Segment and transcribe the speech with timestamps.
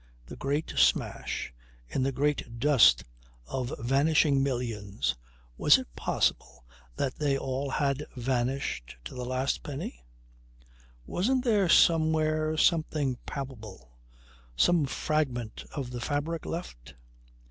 [0.25, 1.53] The great smash,
[1.87, 3.03] in the great dust
[3.45, 5.15] of vanishing millions!
[5.59, 10.03] Was it possible that they all had vanished to the last penny?
[11.05, 13.91] Wasn't there, somewhere, something palpable;
[14.55, 16.95] some fragment of the fabric left?